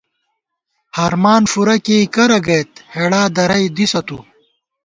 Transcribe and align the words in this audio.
ہرمان 0.97 1.43
فُرہ 1.51 1.75
کېئی 1.85 2.05
کرہ 2.13 2.39
گَئیت، 2.45 2.71
ہېڑا 2.93 3.23
درَئی 3.35 3.67
دِسہ 3.75 4.01
تُو 4.07 4.17